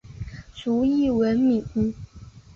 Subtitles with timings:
[0.51, 1.63] 卒谥文敏。